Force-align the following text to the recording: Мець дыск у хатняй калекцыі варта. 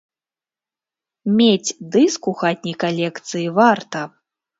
Мець 1.37 1.75
дыск 1.95 2.21
у 2.31 2.33
хатняй 2.39 2.75
калекцыі 2.85 3.45
варта. 3.61 4.01